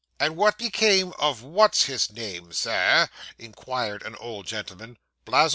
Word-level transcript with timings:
'And 0.19 0.35
what 0.35 0.57
became 0.57 1.13
of 1.19 1.43
what's 1.43 1.83
his 1.83 2.11
name, 2.11 2.51
Sir?' 2.53 3.07
inquired 3.37 4.01
an 4.01 4.15
old 4.15 4.47
gentleman. 4.47 4.97
'Blazo? 5.25 5.49